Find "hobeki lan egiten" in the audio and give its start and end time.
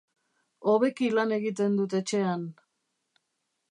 0.71-1.79